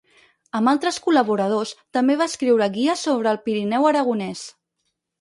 Amb 0.59 0.71
altres 0.71 0.97
col·laboradors 1.07 1.75
també 1.99 2.17
va 2.23 2.31
escriure 2.33 2.71
guies 2.81 3.07
sobre 3.09 3.35
el 3.37 3.41
Pirineu 3.47 3.91
aragonès. 3.95 4.47